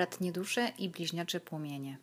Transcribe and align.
bratnie 0.00 0.32
dusze 0.32 0.72
i 0.78 0.88
bliźniacze 0.88 1.40
płomienie. 1.40 1.98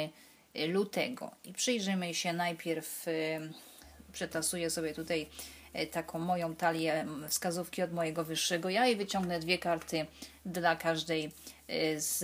lutego. 0.68 1.32
I 1.44 1.54
przyjrzymy 1.54 2.14
się 2.14 2.34
najpierw, 2.34 3.06
przetasuję 4.14 4.70
sobie 4.70 4.94
tutaj 4.94 5.30
taką 5.92 6.20
moją 6.20 6.56
talię 6.56 7.06
wskazówki 7.28 7.82
od 7.84 7.94
mojego 7.94 8.24
wyższego 8.24 8.70
ja 8.70 8.88
i 8.88 8.96
wyciągnę 8.96 9.40
dwie 9.40 9.58
karty 9.58 10.06
dla 10.46 10.76
każdej 10.76 11.32
z 11.98 12.24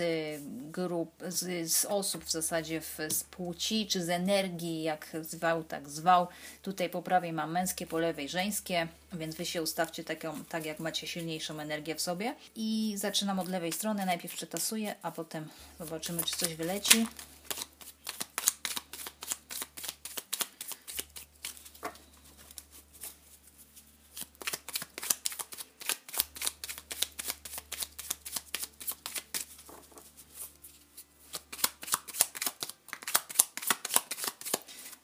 grup, 0.72 1.12
z, 1.28 1.72
z 1.72 1.86
osób 1.86 2.26
w 2.26 2.32
zasadzie 2.32 2.82
w, 2.82 2.98
z 3.10 3.24
płci, 3.24 3.88
czy 3.88 4.04
z 4.04 4.10
energii, 4.10 4.84
jak 4.84 5.10
zwał, 5.22 5.64
tak 5.64 5.90
zwał. 5.90 6.28
Tutaj 6.62 6.90
po 6.90 7.02
prawej 7.02 7.34
mam 7.34 7.52
męskie, 7.52 7.88
po 7.88 8.00
lewej 8.00 8.30
żeńskie, 8.30 8.88
więc 9.14 9.36
Wy 9.36 9.46
się 9.46 9.62
ustawcie 9.62 10.04
taką, 10.04 10.46
tak, 10.46 10.66
jak 10.66 10.80
macie 10.80 11.08
silniejszą 11.08 11.60
energię 11.60 11.96
w 11.96 12.02
sobie. 12.02 12.36
I 12.56 12.94
zaczynam 12.98 13.40
od 13.40 13.50
lewej 13.50 13.72
strony, 13.72 14.06
najpierw 14.06 14.34
przetasuję, 14.34 14.96
a 15.02 15.12
potem 15.12 15.50
zobaczymy, 15.80 16.24
czy 16.24 16.38
coś 16.38 16.56
wyleci. 16.56 17.06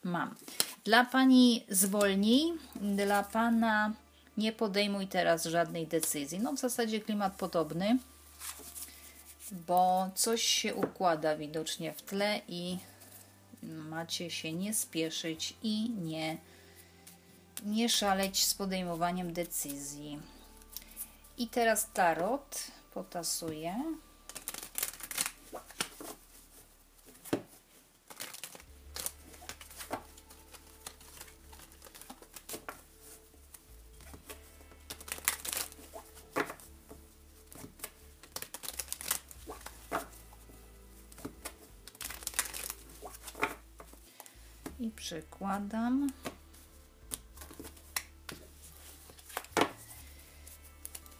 Mam. 0.04 0.34
Dla 0.84 1.04
pani 1.04 1.64
zwolnij, 1.68 2.52
dla 2.74 3.22
pana 3.22 3.92
nie 4.36 4.52
podejmuj 4.52 5.06
teraz 5.06 5.44
żadnej 5.44 5.86
decyzji. 5.86 6.40
No 6.40 6.52
w 6.52 6.58
zasadzie 6.58 7.00
klimat 7.00 7.34
podobny, 7.34 7.98
bo 9.52 10.10
coś 10.14 10.42
się 10.42 10.74
układa 10.74 11.36
widocznie 11.36 11.92
w 11.92 12.02
tle 12.02 12.40
i 12.48 12.78
macie 13.62 14.30
się 14.30 14.52
nie 14.52 14.74
spieszyć 14.74 15.54
i 15.62 15.90
nie, 15.90 16.36
nie 17.64 17.88
szaleć 17.88 18.44
z 18.44 18.54
podejmowaniem 18.54 19.32
decyzji. 19.32 20.18
I 21.38 21.48
teraz 21.48 21.88
tarot 21.92 22.64
potasuję. 22.94 23.84
Przykładam. 45.10 46.12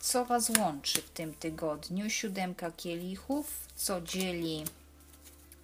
Co 0.01 0.25
Was 0.25 0.51
łączy 0.59 1.03
w 1.03 1.11
tym 1.11 1.35
tygodniu? 1.35 2.11
Siódemka 2.11 2.71
kielichów, 2.71 3.67
co 3.77 4.01
dzieli 4.01 4.65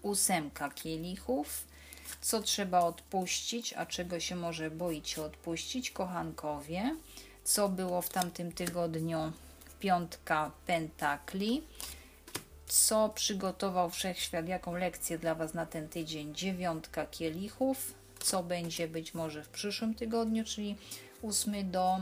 ósemka 0.03 0.71
kielichów, 0.71 1.65
co 2.21 2.43
trzeba 2.43 2.81
odpuścić, 2.81 3.73
a 3.73 3.87
czego 3.87 4.21
się 4.21 4.37
może 4.37 4.71
boić 4.71 5.19
odpuścić, 5.19 5.91
kochankowie, 5.91 6.97
co 7.45 7.69
było 7.69 8.03
w 8.03 8.09
tamtym 8.09 8.53
tygodniu 8.53 9.33
piątka 9.81 10.51
pentakli, 10.67 11.63
co 12.67 13.09
przygotował 13.09 13.91
wszechświat, 13.91 14.49
jaką 14.49 14.75
lekcję 14.75 15.19
dla 15.19 15.35
Was 15.35 15.55
na 15.55 15.67
ten 15.67 15.89
tydzień. 15.89 16.35
Dziewiątka 16.35 17.07
kielichów, 17.07 17.95
co 18.21 18.43
będzie 18.43 18.89
być 18.89 19.15
może 19.15 19.45
w 19.45 19.49
przyszłym 19.49 19.95
tygodniu, 19.95 20.45
czyli 20.45 20.77
8 21.23 21.71
do 21.71 21.97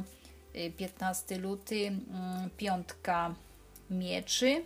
15 0.77 1.35
y, 1.35 1.39
luty, 1.39 1.87
mm, 1.87 2.51
piątka 2.57 3.35
mieczy, 3.91 4.65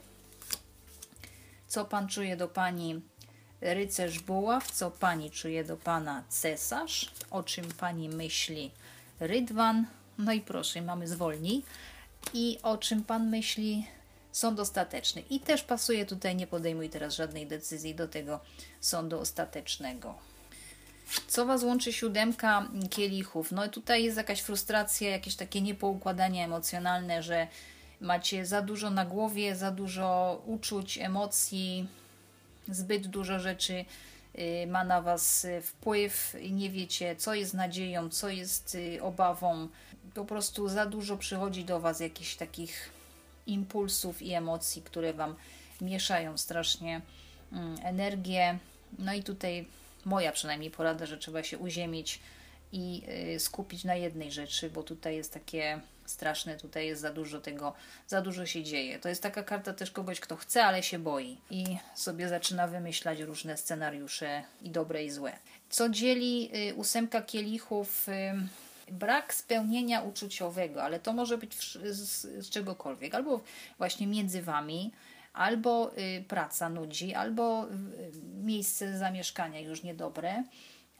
co 1.68 1.84
Pan 1.84 2.08
czuje 2.08 2.36
do 2.36 2.48
Pani 2.48 3.00
rycerz 3.60 4.20
buław, 4.20 4.70
co 4.72 4.90
Pani 4.90 5.30
czuje 5.30 5.64
do 5.64 5.76
Pana 5.76 6.24
cesarz, 6.28 7.12
o 7.30 7.42
czym 7.42 7.64
Pani 7.64 8.08
myśli 8.08 8.70
rydwan, 9.20 9.86
no 10.18 10.32
i 10.32 10.40
proszę, 10.40 10.82
mamy 10.82 11.08
zwolnij, 11.08 11.62
i 12.34 12.58
o 12.62 12.78
czym 12.78 13.04
Pan 13.04 13.28
myśli 13.28 13.86
sąd 14.32 14.60
ostateczny. 14.60 15.22
I 15.30 15.40
też 15.40 15.62
pasuje 15.62 16.06
tutaj, 16.06 16.36
nie 16.36 16.46
podejmuj 16.46 16.90
teraz 16.90 17.14
żadnej 17.14 17.46
decyzji 17.46 17.94
do 17.94 18.08
tego 18.08 18.40
sądu 18.80 19.20
ostatecznego. 19.20 20.14
Co 21.26 21.46
Was 21.46 21.62
łączy 21.62 21.92
siódemka 21.92 22.68
kielichów? 22.90 23.52
No 23.52 23.66
i 23.66 23.70
tutaj 23.70 24.04
jest 24.04 24.16
jakaś 24.16 24.40
frustracja, 24.40 25.10
jakieś 25.10 25.34
takie 25.34 25.60
niepoukładanie 25.60 26.44
emocjonalne, 26.44 27.22
że 27.22 27.46
macie 28.00 28.46
za 28.46 28.62
dużo 28.62 28.90
na 28.90 29.04
głowie, 29.04 29.56
za 29.56 29.70
dużo 29.70 30.42
uczuć, 30.46 30.98
emocji, 30.98 31.88
zbyt 32.68 33.06
dużo 33.06 33.38
rzeczy 33.38 33.84
y, 34.38 34.66
ma 34.66 34.84
na 34.84 35.02
Was 35.02 35.46
wpływ 35.62 36.36
i 36.40 36.52
nie 36.52 36.70
wiecie, 36.70 37.16
co 37.16 37.34
jest 37.34 37.54
nadzieją, 37.54 38.10
co 38.10 38.28
jest 38.28 38.74
y, 38.74 39.02
obawą. 39.02 39.68
Po 40.14 40.24
prostu 40.24 40.68
za 40.68 40.86
dużo 40.86 41.16
przychodzi 41.16 41.64
do 41.64 41.80
Was 41.80 42.00
jakichś 42.00 42.36
takich 42.36 42.90
impulsów 43.46 44.22
i 44.22 44.32
emocji, 44.32 44.82
które 44.82 45.12
Wam 45.12 45.34
mieszają 45.80 46.38
strasznie 46.38 47.00
mm, 47.52 47.76
energię. 47.82 48.58
No 48.98 49.14
i 49.14 49.22
tutaj 49.22 49.66
moja 50.04 50.32
przynajmniej 50.32 50.70
porada, 50.70 51.06
że 51.06 51.18
trzeba 51.18 51.42
się 51.42 51.58
uziemić 51.58 52.20
i 52.72 53.02
y, 53.34 53.40
skupić 53.40 53.84
na 53.84 53.94
jednej 53.94 54.32
rzeczy, 54.32 54.70
bo 54.70 54.82
tutaj 54.82 55.16
jest 55.16 55.34
takie 55.34 55.80
straszne, 56.06 56.56
tutaj 56.56 56.86
jest 56.86 57.02
za 57.02 57.12
dużo 57.12 57.40
tego, 57.40 57.72
za 58.06 58.20
dużo 58.22 58.46
się 58.46 58.62
dzieje. 58.62 58.98
To 58.98 59.08
jest 59.08 59.22
taka 59.22 59.42
karta 59.42 59.72
też 59.72 59.90
kogoś, 59.90 60.20
kto 60.20 60.36
chce, 60.36 60.64
ale 60.64 60.82
się 60.82 60.98
boi 60.98 61.36
i 61.50 61.64
sobie 61.94 62.28
zaczyna 62.28 62.68
wymyślać 62.68 63.20
różne 63.20 63.56
scenariusze 63.56 64.42
i 64.62 64.70
dobre 64.70 65.04
i 65.04 65.10
złe. 65.10 65.32
Co 65.70 65.88
dzieli 65.88 66.50
y, 66.70 66.74
ósemka 66.74 67.22
kielichów? 67.22 68.06
brak 68.90 69.34
spełnienia 69.34 70.02
uczuciowego, 70.02 70.82
ale 70.82 71.00
to 71.00 71.12
może 71.12 71.38
być 71.38 71.78
z, 71.82 72.20
z 72.22 72.50
czegokolwiek, 72.50 73.14
albo 73.14 73.40
właśnie 73.78 74.06
między 74.06 74.42
wami, 74.42 74.92
albo 75.38 75.90
y, 75.98 76.24
praca 76.28 76.68
nudzi, 76.68 77.14
albo 77.14 77.66
y, 77.66 78.12
miejsce 78.44 78.98
zamieszkania 78.98 79.60
już 79.60 79.82
niedobre, 79.82 80.44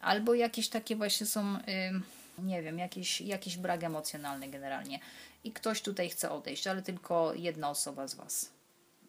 albo 0.01 0.35
jakieś 0.35 0.69
takie 0.69 0.97
właśnie 0.97 1.27
są, 1.27 1.57
y, 1.57 2.43
nie 2.43 2.63
wiem, 2.63 2.79
jakiś, 2.79 3.21
jakiś 3.21 3.57
brak 3.57 3.85
emocjonalny 3.85 4.49
generalnie. 4.49 5.01
I 5.45 5.53
ktoś 5.53 5.83
tutaj 5.83 6.09
chce 6.09 6.31
odejść, 6.31 6.67
ale 6.67 6.83
tylko 6.83 7.35
jedna 7.35 7.71
osoba 7.71 8.09
z 8.09 8.15
Was, 8.15 8.51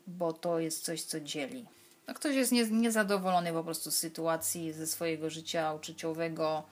bo 0.08 0.34
to 0.34 0.60
jest 0.60 0.84
coś, 0.84 1.04
co 1.04 1.20
dzieli. 1.20 1.66
No, 2.08 2.14
ktoś 2.14 2.36
jest 2.36 2.52
nie, 2.52 2.66
niezadowolony 2.66 3.54
po 3.54 3.64
prostu 3.64 3.92
z 3.92 3.98
sytuacji, 3.98 4.74
ze 4.74 4.88
swojego 4.88 5.30
życia 5.30 5.74
uczuciowego, 5.74 6.64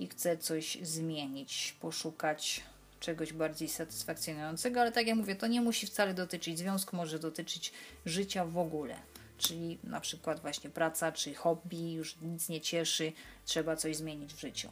i 0.00 0.06
chce 0.06 0.38
coś 0.38 0.78
zmienić, 0.82 1.76
poszukać 1.80 2.62
czegoś 3.00 3.32
bardziej 3.32 3.68
satysfakcjonującego, 3.68 4.80
ale 4.80 4.92
tak 4.92 5.06
jak 5.06 5.16
mówię, 5.16 5.36
to 5.36 5.46
nie 5.46 5.60
musi 5.60 5.86
wcale 5.86 6.14
dotyczyć 6.14 6.58
związku, 6.58 6.96
może 6.96 7.18
dotyczyć 7.18 7.72
życia 8.06 8.44
w 8.44 8.58
ogóle. 8.58 8.96
Czyli 9.38 9.78
na 9.84 10.00
przykład 10.00 10.40
właśnie 10.40 10.70
praca 10.70 11.12
czy 11.12 11.34
hobby 11.34 11.92
już 11.92 12.16
nic 12.22 12.48
nie 12.48 12.60
cieszy, 12.60 13.12
trzeba 13.44 13.76
coś 13.76 13.96
zmienić 13.96 14.34
w 14.34 14.40
życiu. 14.40 14.68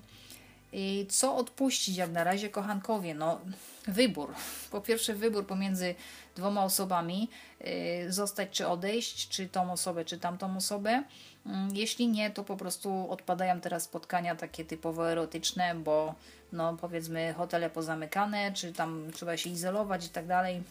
I 0.73 1.07
co 1.09 1.37
odpuścić 1.37 1.97
jak 1.97 2.11
na 2.11 2.25
razie 2.25 2.51
kochankowie? 2.51 3.15
No, 3.15 3.41
wybór. 3.87 4.35
Po 4.71 4.81
pierwsze, 4.81 5.15
wybór 5.15 5.47
pomiędzy 5.47 5.95
dwoma 6.37 6.65
osobami, 6.65 7.29
yy, 7.61 8.13
zostać 8.13 8.51
czy 8.51 8.67
odejść, 8.67 9.29
czy 9.29 9.49
tą 9.49 9.73
osobę, 9.73 10.05
czy 10.05 10.19
tamtą 10.19 10.57
osobę. 10.57 11.03
Yy, 11.49 11.55
jeśli 11.73 12.09
nie, 12.09 12.31
to 12.31 12.45
po 12.45 12.57
prostu 12.57 13.11
odpadają 13.11 13.61
teraz 13.61 13.83
spotkania 13.83 14.37
takie 14.37 14.65
typowo 14.65 15.11
erotyczne, 15.11 15.75
bo 15.75 16.15
no 16.53 16.77
powiedzmy 16.77 17.35
hotele 17.35 17.71
pozamykane, 17.71 18.53
czy 18.53 18.73
tam 18.73 19.11
trzeba 19.13 19.37
się 19.37 19.51
izolować 19.51 20.07
i 20.07 20.09
tak 20.09 20.27
dalej. 20.27 20.63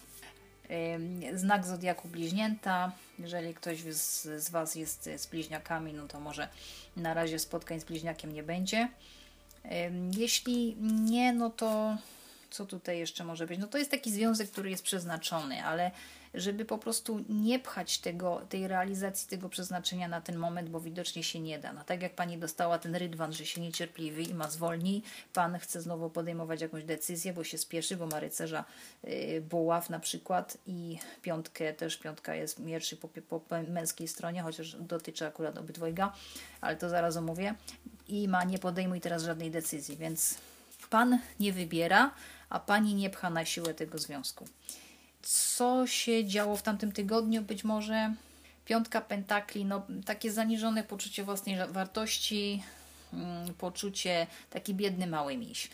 Znak 1.33 1.65
zodiaku 1.65 2.07
bliźnięta. 2.07 2.91
Jeżeli 3.19 3.53
ktoś 3.53 3.79
z, 3.79 4.21
z 4.43 4.49
Was 4.49 4.75
jest 4.75 5.09
z 5.17 5.27
bliźniakami, 5.27 5.93
no 5.93 6.07
to 6.07 6.19
może 6.19 6.47
na 6.95 7.13
razie 7.13 7.39
spotkań 7.39 7.79
z 7.79 7.83
bliźniakiem 7.83 8.31
nie 8.31 8.43
będzie. 8.43 8.89
Jeśli 10.17 10.75
nie, 10.81 11.33
no 11.33 11.49
to 11.49 11.97
co 12.49 12.65
tutaj 12.65 12.99
jeszcze 12.99 13.23
może 13.23 13.47
być? 13.47 13.59
No 13.59 13.67
to 13.67 13.77
jest 13.77 13.91
taki 13.91 14.11
związek, 14.11 14.51
który 14.51 14.69
jest 14.69 14.83
przeznaczony, 14.83 15.65
ale 15.65 15.91
żeby 16.33 16.65
po 16.65 16.77
prostu 16.77 17.23
nie 17.29 17.59
pchać 17.59 17.97
tego, 17.97 18.41
tej 18.49 18.67
realizacji 18.67 19.29
tego 19.29 19.49
przeznaczenia 19.49 20.07
na 20.07 20.21
ten 20.21 20.37
moment, 20.37 20.69
bo 20.69 20.79
widocznie 20.79 21.23
się 21.23 21.39
nie 21.39 21.59
da. 21.59 21.73
No 21.73 21.83
tak 21.83 22.01
jak 22.01 22.15
pani 22.15 22.37
dostała 22.37 22.79
ten 22.79 22.95
rydwan, 22.95 23.33
że 23.33 23.45
się 23.45 23.61
niecierpliwi 23.61 24.29
i 24.29 24.33
ma 24.33 24.49
zwolni, 24.49 25.03
pan 25.33 25.59
chce 25.59 25.81
znowu 25.81 26.09
podejmować 26.09 26.61
jakąś 26.61 26.83
decyzję, 26.83 27.33
bo 27.33 27.43
się 27.43 27.57
spieszy, 27.57 27.97
bo 27.97 28.07
ma 28.07 28.19
rycerza 28.19 28.65
yy, 29.03 29.41
buław 29.41 29.89
na 29.89 29.99
przykład 29.99 30.57
i 30.67 30.99
piątkę, 31.21 31.73
też 31.73 31.97
piątka 31.97 32.35
jest 32.35 32.59
mierszy 32.59 32.97
po, 32.97 33.07
po 33.07 33.41
męskiej 33.67 34.07
stronie, 34.07 34.41
chociaż 34.41 34.75
dotyczy 34.75 35.25
akurat 35.25 35.57
obydwojga, 35.57 36.13
ale 36.61 36.77
to 36.77 36.89
zaraz 36.89 37.17
omówię. 37.17 37.55
I 38.07 38.27
ma 38.27 38.43
nie 38.43 38.59
podejmuj 38.59 39.01
teraz 39.01 39.23
żadnej 39.23 39.51
decyzji, 39.51 39.97
więc 39.97 40.37
pan 40.89 41.19
nie 41.39 41.53
wybiera, 41.53 42.11
a 42.49 42.59
pani 42.59 42.95
nie 42.95 43.09
pcha 43.09 43.29
na 43.29 43.45
siłę 43.45 43.73
tego 43.73 43.97
związku 43.97 44.47
co 45.21 45.87
się 45.87 46.25
działo 46.25 46.55
w 46.55 46.61
tamtym 46.61 46.91
tygodniu, 46.91 47.41
być 47.41 47.63
może 47.63 48.13
piątka 48.65 49.01
pentakli, 49.01 49.65
no 49.65 49.85
takie 50.05 50.31
zaniżone 50.31 50.83
poczucie 50.83 51.23
własnej 51.23 51.57
wartości, 51.69 52.63
mm, 53.13 53.53
poczucie 53.53 54.27
taki 54.49 54.73
biedny 54.73 55.07
mały 55.07 55.37
miś, 55.37 55.69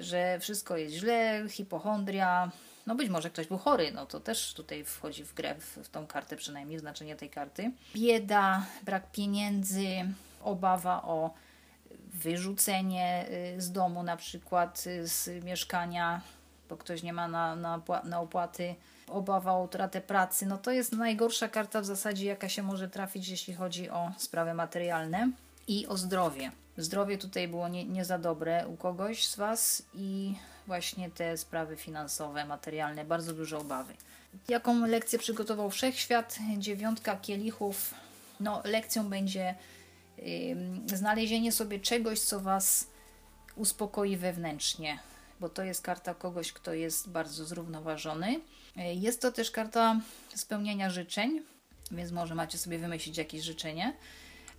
że 0.00 0.38
wszystko 0.40 0.76
jest 0.76 0.94
źle, 0.94 1.44
hipochondria, 1.48 2.50
no 2.86 2.94
być 2.94 3.08
może 3.08 3.30
ktoś 3.30 3.46
był 3.46 3.58
chory, 3.58 3.92
no 3.92 4.06
to 4.06 4.20
też 4.20 4.54
tutaj 4.54 4.84
wchodzi 4.84 5.24
w 5.24 5.34
grę, 5.34 5.54
w, 5.54 5.78
w 5.78 5.88
tą 5.88 6.06
kartę 6.06 6.36
przynajmniej, 6.36 6.78
znaczenie 6.78 7.16
tej 7.16 7.30
karty. 7.30 7.70
Bieda, 7.94 8.66
brak 8.82 9.12
pieniędzy, 9.12 9.86
obawa 10.42 11.02
o 11.02 11.34
wyrzucenie 12.14 13.26
y, 13.56 13.60
z 13.60 13.72
domu 13.72 14.02
na 14.02 14.16
przykład, 14.16 14.84
y, 14.86 15.08
z 15.08 15.44
mieszkania, 15.44 16.20
bo 16.74 16.78
ktoś 16.78 17.02
nie 17.02 17.12
ma 17.12 17.28
na, 17.28 17.56
na, 17.56 17.80
na 18.04 18.20
opłaty, 18.20 18.74
obawa 19.08 19.52
o 19.52 19.62
utratę 19.62 20.00
pracy. 20.00 20.46
No 20.46 20.58
to 20.58 20.70
jest 20.70 20.92
najgorsza 20.92 21.48
karta 21.48 21.80
w 21.80 21.84
zasadzie, 21.84 22.26
jaka 22.26 22.48
się 22.48 22.62
może 22.62 22.88
trafić, 22.88 23.28
jeśli 23.28 23.54
chodzi 23.54 23.90
o 23.90 24.12
sprawy 24.16 24.54
materialne 24.54 25.30
i 25.68 25.86
o 25.86 25.96
zdrowie. 25.96 26.50
Zdrowie 26.76 27.18
tutaj 27.18 27.48
było 27.48 27.68
nie, 27.68 27.84
nie 27.84 28.04
za 28.04 28.18
dobre 28.18 28.68
u 28.68 28.76
kogoś 28.76 29.26
z 29.26 29.36
Was 29.36 29.82
i 29.94 30.34
właśnie 30.66 31.10
te 31.10 31.36
sprawy 31.36 31.76
finansowe, 31.76 32.44
materialne, 32.44 33.04
bardzo 33.04 33.32
duże 33.32 33.58
obawy. 33.58 33.94
Jaką 34.48 34.86
lekcję 34.86 35.18
przygotował 35.18 35.70
Wszechświat? 35.70 36.38
Dziewiątka 36.58 37.16
kielichów. 37.16 37.94
No, 38.40 38.62
lekcją 38.64 39.08
będzie 39.08 39.54
yy, 40.18 40.96
znalezienie 40.96 41.52
sobie 41.52 41.80
czegoś, 41.80 42.20
co 42.20 42.40
Was 42.40 42.86
uspokoi 43.56 44.16
wewnętrznie, 44.16 44.98
bo 45.40 45.48
to 45.48 45.62
jest 45.62 45.82
karta 45.82 46.14
kogoś, 46.14 46.52
kto 46.52 46.74
jest 46.74 47.08
bardzo 47.08 47.44
zrównoważony. 47.44 48.40
Jest 48.76 49.22
to 49.22 49.32
też 49.32 49.50
karta 49.50 50.00
spełniania 50.34 50.90
życzeń, 50.90 51.42
więc 51.90 52.12
może 52.12 52.34
macie 52.34 52.58
sobie 52.58 52.78
wymyślić 52.78 53.18
jakieś 53.18 53.42
życzenie, 53.42 53.96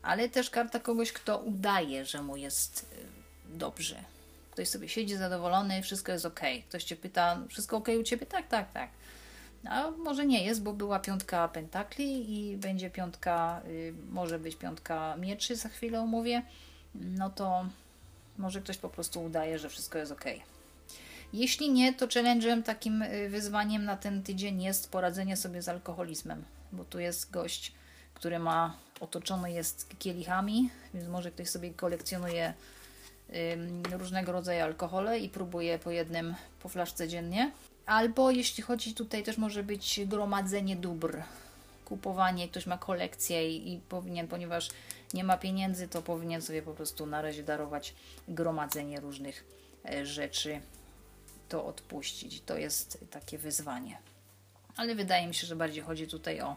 ale 0.01 0.29
też 0.29 0.49
karta 0.49 0.79
kogoś, 0.79 1.11
kto 1.11 1.37
udaje, 1.37 2.05
że 2.05 2.21
mu 2.21 2.37
jest 2.37 2.89
y, 3.53 3.57
dobrze. 3.57 4.03
Ktoś 4.51 4.67
sobie 4.67 4.89
siedzi 4.89 5.17
zadowolony, 5.17 5.83
wszystko 5.83 6.11
jest 6.11 6.25
ok. 6.25 6.39
Ktoś 6.69 6.83
cię 6.83 6.95
pyta, 6.95 7.39
wszystko 7.49 7.77
ok 7.77 7.87
u 7.99 8.03
ciebie? 8.03 8.25
Tak, 8.25 8.47
tak, 8.47 8.71
tak. 8.71 8.89
A 9.69 9.91
może 9.91 10.25
nie 10.25 10.45
jest, 10.45 10.63
bo 10.63 10.73
była 10.73 10.99
piątka 10.99 11.47
pentakli 11.47 12.37
i 12.37 12.57
będzie 12.57 12.89
piątka, 12.89 13.61
y, 13.67 13.93
może 14.09 14.39
być 14.39 14.55
piątka 14.55 15.15
mieczy, 15.17 15.55
za 15.55 15.69
chwilę 15.69 16.01
omówię. 16.01 16.41
No 16.95 17.29
to 17.29 17.65
może 18.37 18.61
ktoś 18.61 18.77
po 18.77 18.89
prostu 18.89 19.23
udaje, 19.23 19.59
że 19.59 19.69
wszystko 19.69 19.97
jest 19.97 20.11
ok. 20.11 20.25
Jeśli 21.35 21.71
nie, 21.71 21.93
to 21.93 22.07
challenge'em, 22.07 22.63
takim 22.63 23.01
y, 23.01 23.29
wyzwaniem 23.29 23.85
na 23.85 23.97
ten 23.97 24.23
tydzień 24.23 24.61
jest 24.61 24.91
poradzenie 24.91 25.37
sobie 25.37 25.61
z 25.61 25.69
alkoholizmem, 25.69 26.43
bo 26.71 26.85
tu 26.85 26.99
jest 26.99 27.31
gość, 27.31 27.71
który 28.13 28.39
ma 28.39 28.77
otoczony 28.99 29.51
jest 29.51 29.99
kielichami, 29.99 30.69
więc 30.93 31.07
może 31.07 31.31
ktoś 31.31 31.49
sobie 31.49 31.73
kolekcjonuje 31.73 32.53
różnego 33.91 34.31
rodzaju 34.31 34.63
alkohole 34.63 35.19
i 35.19 35.29
próbuje 35.29 35.79
po 35.79 35.91
jednym 35.91 36.35
po 36.63 36.69
flaszce 36.69 37.07
dziennie. 37.07 37.51
Albo 37.85 38.31
jeśli 38.31 38.63
chodzi 38.63 38.93
tutaj 38.93 39.23
też 39.23 39.37
może 39.37 39.63
być 39.63 39.99
gromadzenie 40.05 40.75
dóbr, 40.75 41.21
kupowanie, 41.85 42.47
ktoś 42.49 42.65
ma 42.65 42.77
kolekcję 42.77 43.57
i, 43.57 43.73
i 43.73 43.79
powinien, 43.79 44.27
ponieważ 44.27 44.69
nie 45.13 45.23
ma 45.23 45.37
pieniędzy, 45.37 45.87
to 45.87 46.01
powinien 46.01 46.41
sobie 46.41 46.61
po 46.61 46.73
prostu 46.73 47.05
na 47.05 47.21
razie 47.21 47.43
darować 47.43 47.93
gromadzenie 48.27 48.99
różnych 48.99 49.45
e, 49.85 50.05
rzeczy 50.05 50.61
to 51.49 51.65
odpuścić. 51.65 52.41
To 52.41 52.57
jest 52.57 53.05
takie 53.11 53.37
wyzwanie. 53.37 53.97
Ale 54.77 54.95
wydaje 54.95 55.27
mi 55.27 55.35
się, 55.35 55.47
że 55.47 55.55
bardziej 55.55 55.83
chodzi 55.83 56.07
tutaj 56.07 56.41
o 56.41 56.55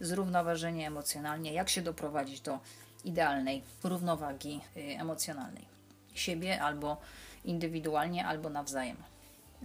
zrównoważenie 0.00 0.86
emocjonalnie, 0.86 1.52
jak 1.52 1.68
się 1.68 1.82
doprowadzić 1.82 2.40
do 2.40 2.58
idealnej 3.04 3.62
równowagi 3.84 4.60
y, 4.76 4.80
emocjonalnej 4.80 5.64
siebie 6.14 6.62
albo 6.62 7.00
indywidualnie, 7.44 8.26
albo 8.26 8.50
nawzajem. 8.50 8.96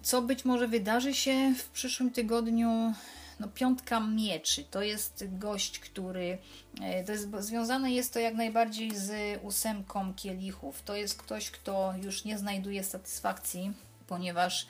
Co 0.02 0.22
być 0.22 0.46
może 0.46 0.68
wydarzy 0.68 1.14
się 1.14 1.54
w 1.58 1.70
przyszłym 1.70 2.12
tygodniu? 2.12 2.94
No, 3.40 3.48
piątka 3.48 4.00
mieczy 4.00 4.64
to 4.64 4.82
jest 4.82 5.26
gość, 5.38 5.80
który 5.80 6.38
y, 7.02 7.06
to 7.06 7.12
jest 7.12 7.30
związane 7.40 7.92
jest 7.92 8.14
to 8.14 8.20
jak 8.20 8.36
najbardziej 8.36 8.96
z 8.96 9.40
ósemką 9.44 10.14
kielichów. 10.14 10.82
To 10.82 10.96
jest 10.96 11.18
ktoś, 11.18 11.52
kto 11.52 11.94
już 12.04 12.26
nie 12.26 12.38
znajduje 12.38 12.84
satysfakcji 12.84 13.74
ponieważ 14.08 14.68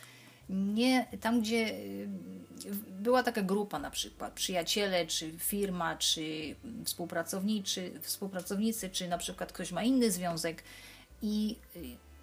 nie, 0.50 1.08
tam, 1.22 1.42
gdzie 1.42 1.70
y, 1.70 2.08
była 2.90 3.24
taka 3.24 3.42
grupa 3.42 3.80
na 3.80 3.92
przykład, 3.92 4.34
przyjaciele, 4.34 5.08
czy 5.08 5.32
firma, 5.38 5.98
czy 5.98 6.56
współpracowniczy, 6.86 8.00
współpracownicy, 8.02 8.90
czy 8.90 9.08
na 9.08 9.18
przykład 9.18 9.54
ktoś 9.54 9.72
ma 9.72 9.84
inny 9.84 10.12
związek 10.12 10.64
i 11.22 11.56
y, 11.76 11.80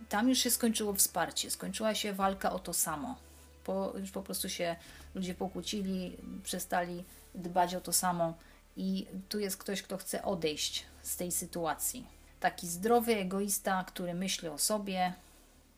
tam 0.09 0.29
już 0.29 0.39
się 0.39 0.51
skończyło 0.51 0.95
wsparcie, 0.95 1.51
skończyła 1.51 1.95
się 1.95 2.13
walka 2.13 2.53
o 2.53 2.59
to 2.59 2.73
samo. 2.73 3.17
Po, 3.65 3.93
już 3.99 4.11
po 4.11 4.23
prostu 4.23 4.49
się 4.49 4.77
ludzie 5.15 5.35
pokłócili, 5.35 6.17
przestali 6.43 7.05
dbać 7.35 7.75
o 7.75 7.81
to 7.81 7.93
samo 7.93 8.35
i 8.77 9.07
tu 9.29 9.39
jest 9.39 9.57
ktoś, 9.57 9.83
kto 9.83 9.97
chce 9.97 10.23
odejść 10.23 10.85
z 11.03 11.17
tej 11.17 11.33
sytuacji. 11.33 12.07
Taki 12.41 12.69
zdrowy 12.69 13.17
egoista, 13.17 13.85
który 13.85 14.15
myśli 14.15 14.49
o 14.49 14.59
sobie, 14.59 15.13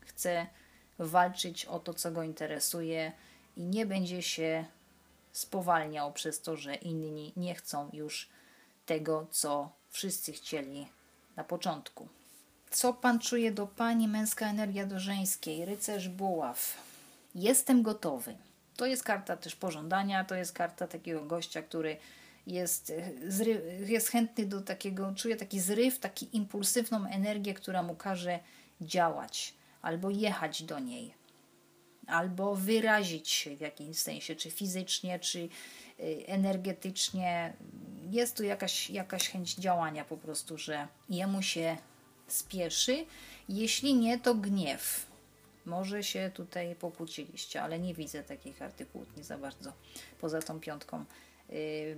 chce 0.00 0.46
walczyć 0.98 1.64
o 1.64 1.78
to, 1.78 1.94
co 1.94 2.10
go 2.10 2.22
interesuje 2.22 3.12
i 3.56 3.62
nie 3.62 3.86
będzie 3.86 4.22
się 4.22 4.64
spowalniał 5.32 6.12
przez 6.12 6.40
to, 6.40 6.56
że 6.56 6.74
inni 6.74 7.32
nie 7.36 7.54
chcą 7.54 7.90
już 7.92 8.28
tego, 8.86 9.26
co 9.30 9.72
wszyscy 9.90 10.32
chcieli 10.32 10.86
na 11.36 11.44
początku. 11.44 12.08
Co 12.70 12.94
pan 12.94 13.18
czuje 13.18 13.52
do 13.52 13.66
pani, 13.66 14.08
męska 14.08 14.50
energia 14.50 14.86
do 14.86 15.00
żeńskiej, 15.00 15.64
rycerz 15.64 16.08
buław. 16.08 16.76
Jestem 17.34 17.82
gotowy. 17.82 18.36
To 18.76 18.86
jest 18.86 19.02
karta 19.02 19.36
też 19.36 19.56
pożądania, 19.56 20.24
to 20.24 20.34
jest 20.34 20.52
karta 20.52 20.86
takiego 20.86 21.24
gościa, 21.24 21.62
który 21.62 21.96
jest, 22.46 22.92
jest 23.86 24.08
chętny 24.08 24.46
do 24.46 24.60
takiego, 24.60 25.12
czuje 25.16 25.36
taki 25.36 25.60
zryw, 25.60 25.98
taki 25.98 26.36
impulsywną 26.36 27.06
energię, 27.06 27.54
która 27.54 27.82
mu 27.82 27.94
każe 27.94 28.38
działać 28.80 29.54
albo 29.82 30.10
jechać 30.10 30.62
do 30.62 30.78
niej, 30.78 31.14
albo 32.06 32.54
wyrazić 32.54 33.28
się 33.28 33.56
w 33.56 33.60
jakimś 33.60 33.98
sensie, 33.98 34.36
czy 34.36 34.50
fizycznie, 34.50 35.18
czy 35.18 35.38
y, 35.38 36.24
energetycznie. 36.26 37.52
Jest 38.10 38.36
tu 38.36 38.44
jakaś, 38.44 38.90
jakaś 38.90 39.28
chęć 39.28 39.54
działania 39.54 40.04
po 40.04 40.16
prostu, 40.16 40.58
że 40.58 40.88
jemu 41.08 41.42
się 41.42 41.76
spieszy. 42.26 43.06
Jeśli 43.48 43.94
nie, 43.94 44.18
to 44.18 44.34
gniew. 44.34 45.06
Może 45.66 46.02
się 46.02 46.30
tutaj 46.34 46.74
pokłóciliście, 46.74 47.62
ale 47.62 47.78
nie 47.78 47.94
widzę 47.94 48.22
takich 48.22 48.62
artykułów 48.62 49.16
nie 49.16 49.24
za 49.24 49.38
bardzo. 49.38 49.72
Poza 50.20 50.42
tą 50.42 50.60
piątką, 50.60 51.04
yy, 51.48 51.96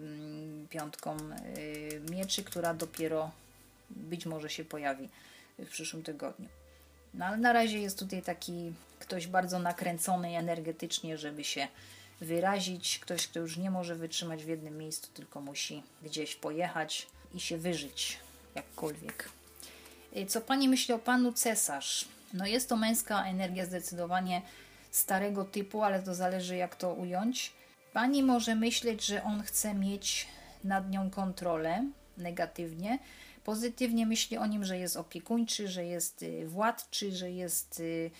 piątką 0.70 1.16
yy, 1.16 2.00
mieczy, 2.10 2.44
która 2.44 2.74
dopiero 2.74 3.30
być 3.90 4.26
może 4.26 4.50
się 4.50 4.64
pojawi 4.64 5.08
w 5.58 5.68
przyszłym 5.68 6.02
tygodniu. 6.02 6.48
No 7.14 7.24
ale 7.24 7.36
na 7.36 7.52
razie 7.52 7.78
jest 7.78 7.98
tutaj 7.98 8.22
taki 8.22 8.72
ktoś 8.98 9.26
bardzo 9.26 9.58
nakręcony 9.58 10.38
energetycznie, 10.38 11.18
żeby 11.18 11.44
się 11.44 11.68
wyrazić. 12.20 12.98
Ktoś, 12.98 13.28
kto 13.28 13.40
już 13.40 13.56
nie 13.56 13.70
może 13.70 13.96
wytrzymać 13.96 14.44
w 14.44 14.48
jednym 14.48 14.78
miejscu, 14.78 15.10
tylko 15.14 15.40
musi 15.40 15.82
gdzieś 16.02 16.36
pojechać 16.36 17.06
i 17.34 17.40
się 17.40 17.58
wyżyć 17.58 18.18
jakkolwiek. 18.54 19.28
Y, 20.16 20.26
co 20.26 20.40
pani 20.40 20.68
myśli 20.68 20.94
o 20.94 20.98
panu 20.98 21.32
cesarz? 21.32 22.08
No 22.32 22.46
jest 22.46 22.68
to 22.68 22.76
męska 22.76 23.24
energia 23.24 23.66
zdecydowanie 23.66 24.42
starego 24.90 25.44
typu, 25.44 25.82
ale 25.82 26.02
to 26.02 26.14
zależy 26.14 26.56
jak 26.56 26.76
to 26.76 26.92
ująć. 26.92 27.52
Pani 27.92 28.22
może 28.22 28.54
myśleć, 28.54 29.06
że 29.06 29.22
on 29.22 29.42
chce 29.42 29.74
mieć 29.74 30.28
nad 30.64 30.90
nią 30.90 31.10
kontrolę 31.10 31.84
negatywnie. 32.16 32.98
Pozytywnie 33.44 34.06
myśli 34.06 34.36
o 34.38 34.46
nim, 34.46 34.64
że 34.64 34.78
jest 34.78 34.96
opiekuńczy, 34.96 35.68
że 35.68 35.84
jest 35.84 36.22
y, 36.22 36.48
władczy, 36.48 37.12
że 37.12 37.30
jest 37.30 37.80
y, 37.80 38.10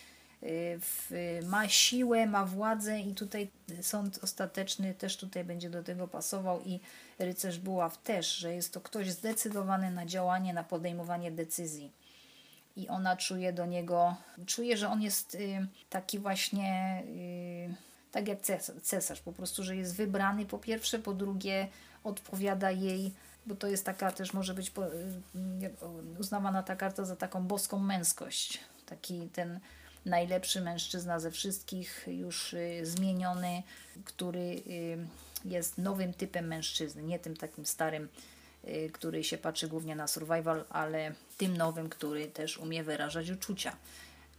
y, 0.43 1.41
ma 1.47 1.69
siłę, 1.69 2.27
ma 2.27 2.45
władzę 2.45 3.01
i 3.01 3.15
tutaj 3.15 3.49
sąd 3.83 4.19
ostateczny 4.23 4.95
też 4.95 5.17
tutaj 5.17 5.45
będzie 5.45 5.71
do 5.71 5.83
tego 5.83 6.09
pasował 6.09 6.61
i 6.65 6.81
rycerz 7.19 7.59
buław 7.59 8.03
też, 8.03 8.37
że 8.37 8.55
jest 8.55 8.73
to 8.73 8.81
ktoś 8.81 9.11
zdecydowany 9.11 9.91
na 9.91 10.07
działanie, 10.07 10.55
na 10.55 10.65
podejmowanie 10.65 11.31
decyzji. 11.31 11.91
I 12.77 12.89
ona 12.89 13.17
czuje 13.17 13.53
do 13.53 13.67
niego, 13.67 14.17
czuje, 14.47 14.77
że 14.77 14.89
on 14.89 15.03
jest 15.03 15.37
taki 15.91 16.19
właśnie 16.19 17.03
tak 18.15 18.29
jak 18.29 18.39
cesarz, 18.83 19.21
po 19.21 19.33
prostu, 19.33 19.65
że 19.65 19.77
jest 19.77 19.97
wybrany 19.97 20.47
po 20.47 20.59
pierwsze, 20.59 20.99
po 20.99 21.13
drugie 21.13 21.69
odpowiada 22.05 22.71
jej, 22.71 23.13
bo 23.47 23.55
to 23.55 23.69
jest 23.69 23.85
taka 23.85 24.13
też 24.13 24.33
może 24.33 24.55
być 24.55 24.73
uznawana 26.19 26.63
ta 26.63 26.77
karta 26.77 27.05
za 27.05 27.17
taką 27.17 27.47
boską 27.47 27.79
męskość. 27.79 28.61
Taki 28.87 29.29
ten 29.29 29.61
najlepszy 30.05 30.61
mężczyzna 30.61 31.21
ze 31.21 31.31
wszystkich, 31.31 32.05
już 32.07 32.55
y, 32.55 32.81
zmieniony, 32.83 33.63
który 34.05 34.63
y, 34.67 34.99
jest 35.45 35.79
nowym 35.79 36.15
typem 36.15 36.47
mężczyzny, 36.47 37.03
nie 37.03 37.19
tym 37.19 37.37
takim 37.37 37.67
starym, 37.67 38.09
y, 38.65 38.91
który 38.93 39.25
się 39.25 39.39
patrzy 39.39 39.69
głównie 39.69 39.97
na 39.97 40.07
survival, 40.07 40.65
ale 40.71 41.13
tym 41.39 41.57
nowym, 41.57 41.89
który 41.89 42.27
też 42.27 42.59
umie 42.59 42.85
wyrażać 42.85 43.31
uczucia. 43.31 43.77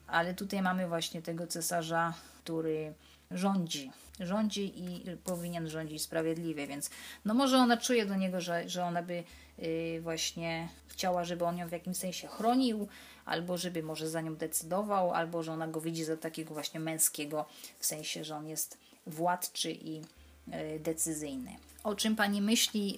Ale 0.07 0.33
tutaj 0.33 0.61
mamy 0.61 0.87
właśnie 0.87 1.21
tego 1.21 1.47
cesarza, 1.47 2.13
który 2.43 2.93
rządzi. 3.31 3.91
Rządzi 4.19 4.73
i 4.83 5.03
powinien 5.23 5.69
rządzić 5.69 6.01
sprawiedliwie, 6.01 6.67
więc 6.67 6.89
no 7.25 7.33
może 7.33 7.57
ona 7.57 7.77
czuje 7.77 8.05
do 8.05 8.15
niego, 8.15 8.41
że, 8.41 8.69
że 8.69 8.85
ona 8.85 9.03
by 9.03 9.23
yy, 9.57 10.01
właśnie 10.01 10.69
chciała, 10.87 11.23
żeby 11.23 11.45
on 11.45 11.57
ją 11.57 11.67
w 11.67 11.71
jakimś 11.71 11.97
sensie 11.97 12.27
chronił, 12.27 12.87
albo 13.25 13.57
żeby 13.57 13.83
może 13.83 14.09
za 14.09 14.21
nią 14.21 14.35
decydował, 14.35 15.11
albo 15.11 15.43
że 15.43 15.51
ona 15.51 15.67
go 15.67 15.81
widzi 15.81 16.03
za 16.03 16.17
takiego 16.17 16.53
właśnie 16.53 16.79
męskiego, 16.79 17.45
w 17.79 17.85
sensie, 17.85 18.23
że 18.23 18.35
on 18.35 18.47
jest 18.47 18.77
władczy 19.07 19.71
i 19.71 19.95
yy, 19.95 20.79
decyzyjny. 20.79 21.55
O 21.83 21.95
czym 21.95 22.15
pani 22.15 22.41
myśli, 22.41 22.95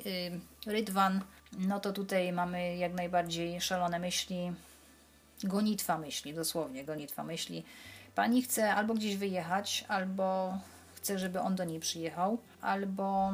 yy, 0.66 0.74
Rydwan? 0.74 1.22
No 1.58 1.80
to 1.80 1.94
tutaj 1.94 2.34
mamy 2.34 2.78
jak 2.78 2.94
najbardziej 2.94 3.62
szalone 3.62 4.00
myśli, 4.00 4.52
gonitwa 5.44 5.98
myśli, 5.98 6.34
dosłownie 6.34 6.84
gonitwa 6.84 7.24
myśli 7.24 7.64
Pani 8.18 8.42
chce 8.42 8.74
albo 8.74 8.94
gdzieś 8.94 9.16
wyjechać, 9.16 9.86
albo 9.88 10.58
chce, 10.96 11.20
żeby 11.20 11.40
on 11.40 11.56
do 11.56 11.64
niej 11.64 11.80
przyjechał, 11.80 12.38
albo 12.62 13.34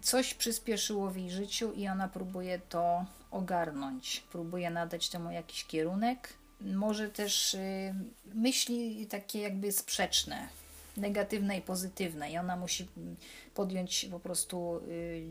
coś 0.00 0.34
przyspieszyło 0.34 1.10
w 1.10 1.16
jej 1.16 1.30
życiu 1.30 1.72
i 1.72 1.88
ona 1.88 2.08
próbuje 2.08 2.58
to 2.58 3.04
ogarnąć, 3.30 4.24
próbuje 4.32 4.70
nadać 4.70 5.08
temu 5.08 5.30
jakiś 5.30 5.64
kierunek. 5.64 6.28
Może 6.60 7.08
też 7.08 7.54
y, 7.54 7.94
myśli 8.34 9.06
takie 9.06 9.40
jakby 9.40 9.72
sprzeczne, 9.72 10.48
negatywne 10.96 11.58
i 11.58 11.62
pozytywne, 11.62 12.32
i 12.32 12.38
ona 12.38 12.56
musi 12.56 12.88
podjąć 13.54 14.06
po 14.10 14.20
prostu, 14.20 14.80
y, 14.88 15.26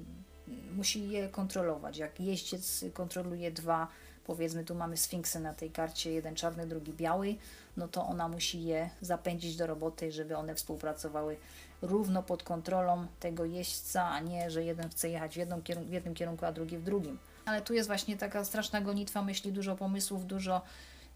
musi 0.75 1.09
je 1.09 1.29
kontrolować. 1.29 1.97
Jak 1.97 2.19
jeździec 2.19 2.85
kontroluje 2.93 3.51
dwa, 3.51 3.87
powiedzmy, 4.25 4.63
tu 4.63 4.75
mamy 4.75 4.97
sfinksy 4.97 5.39
na 5.39 5.53
tej 5.53 5.71
karcie, 5.71 6.11
jeden 6.11 6.35
czarny, 6.35 6.67
drugi 6.67 6.93
biały 6.93 7.35
no 7.77 7.87
to 7.87 8.05
ona 8.05 8.27
musi 8.27 8.63
je 8.63 8.89
zapędzić 9.01 9.55
do 9.55 9.67
roboty, 9.67 10.11
żeby 10.11 10.37
one 10.37 10.55
współpracowały 10.55 11.37
równo 11.81 12.23
pod 12.23 12.43
kontrolą 12.43 13.07
tego 13.19 13.45
jeźdźca, 13.45 14.09
a 14.09 14.19
nie, 14.19 14.51
że 14.51 14.63
jeden 14.63 14.89
chce 14.89 15.09
jechać 15.09 15.33
w, 15.33 15.37
jedną 15.37 15.61
kierunku, 15.61 15.89
w 15.89 15.93
jednym 15.93 16.13
kierunku, 16.13 16.45
a 16.45 16.51
drugi 16.51 16.77
w 16.77 16.83
drugim. 16.83 17.17
Ale 17.45 17.61
tu 17.61 17.73
jest 17.73 17.87
właśnie 17.87 18.17
taka 18.17 18.45
straszna 18.45 18.81
gonitwa 18.81 19.21
myśli, 19.21 19.51
dużo 19.51 19.75
pomysłów, 19.75 20.25
dużo, 20.25 20.61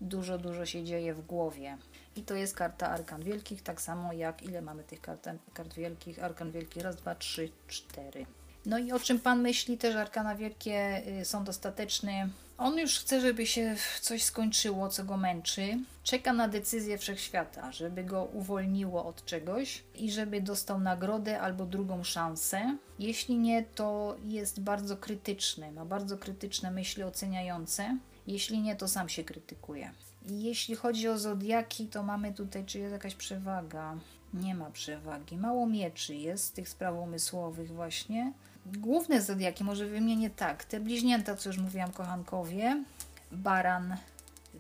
dużo, 0.01 0.38
dużo 0.38 0.65
się 0.65 0.83
dzieje 0.83 1.13
w 1.13 1.25
głowie. 1.25 1.77
I 2.15 2.24
to 2.24 2.35
jest 2.35 2.55
karta 2.55 2.89
Arkan 2.89 3.24
Wielkich, 3.24 3.62
tak 3.62 3.81
samo 3.81 4.13
jak 4.13 4.43
ile 4.43 4.62
mamy 4.62 4.83
tych 4.83 5.01
kart, 5.01 5.29
kart 5.53 5.74
wielkich? 5.74 6.24
Arkan 6.24 6.51
Wielkich, 6.51 6.83
raz, 6.83 6.95
dwa, 6.95 7.15
trzy, 7.15 7.50
cztery. 7.67 8.25
No 8.65 8.77
i 8.77 8.91
o 8.91 9.00
czym 9.00 9.19
Pan 9.19 9.41
myśli? 9.41 9.77
Też 9.77 9.95
Arkana 9.95 10.35
Wielkie 10.35 11.01
y, 11.21 11.25
są 11.25 11.43
dostateczne. 11.43 12.29
On 12.57 12.77
już 12.77 13.00
chce, 13.00 13.21
żeby 13.21 13.45
się 13.45 13.75
coś 14.01 14.24
skończyło, 14.24 14.89
co 14.89 15.03
go 15.03 15.17
męczy. 15.17 15.77
Czeka 16.03 16.33
na 16.33 16.47
decyzję 16.47 16.97
wszechświata, 16.97 17.71
żeby 17.71 18.03
go 18.03 18.24
uwolniło 18.24 19.05
od 19.05 19.25
czegoś 19.25 19.83
i 19.95 20.12
żeby 20.12 20.41
dostał 20.41 20.79
nagrodę 20.79 21.41
albo 21.41 21.65
drugą 21.65 22.03
szansę. 22.03 22.77
Jeśli 23.00 23.38
nie, 23.38 23.63
to 23.63 24.15
jest 24.24 24.59
bardzo 24.59 24.97
krytyczny, 24.97 25.71
ma 25.71 25.85
bardzo 25.85 26.17
krytyczne 26.17 26.71
myśli 26.71 27.03
oceniające. 27.03 27.97
Jeśli 28.27 28.62
nie, 28.62 28.75
to 28.75 28.88
sam 28.88 29.09
się 29.09 29.24
krytykuje. 29.24 29.91
Jeśli 30.27 30.75
chodzi 30.75 31.07
o 31.07 31.17
zodiaki, 31.17 31.88
to 31.88 32.03
mamy 32.03 32.33
tutaj, 32.33 32.65
czy 32.65 32.79
jest 32.79 32.91
jakaś 32.91 33.15
przewaga? 33.15 33.97
Nie 34.33 34.55
ma 34.55 34.71
przewagi. 34.71 35.38
Mało 35.38 35.67
mieczy 35.67 36.15
jest 36.15 36.55
tych 36.55 36.69
spraw 36.69 36.95
umysłowych 36.95 37.74
właśnie 37.74 38.33
główne 38.65 39.22
zodiaki, 39.22 39.63
może 39.63 39.86
wymienię 39.86 40.29
tak, 40.29 40.63
te 40.63 40.79
bliźnięta, 40.79 41.36
co 41.36 41.50
już 41.50 41.57
mówiłam, 41.57 41.91
kochankowie, 41.91 42.84
baran, 43.31 43.98